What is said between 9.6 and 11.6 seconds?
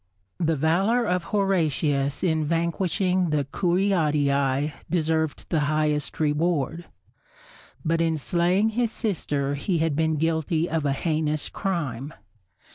had been guilty of a heinous